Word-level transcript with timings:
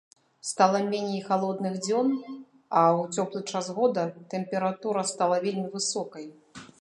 Стала 0.51 0.79
меней 0.91 1.19
халодных 1.27 1.75
дзён, 1.87 2.07
а 2.79 2.81
ў 2.95 3.11
цёплы 3.15 3.41
час 3.51 3.65
года 3.81 4.07
тэмпература 4.35 5.07
стала 5.13 5.37
вельмі 5.45 5.69
высокай. 5.75 6.25